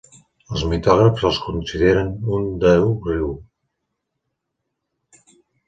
Els 0.53 0.61
mitògrafs 0.69 1.27
el 1.29 1.37
consideren 1.47 2.09
un 2.39 2.49
déu-riu. 2.65 3.29